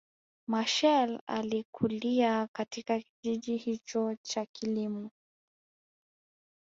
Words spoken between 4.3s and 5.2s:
kilimo